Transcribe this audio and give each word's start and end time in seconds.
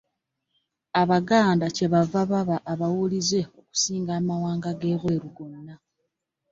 Abaganda 1.01 1.65
kye 1.75 1.87
bava 1.93 2.21
baba 2.31 2.57
abawulize 2.71 3.39
okusinga 3.61 4.11
amawanga 4.19 4.67
ag'ebweru 4.73 5.27
gonna. 5.37 5.75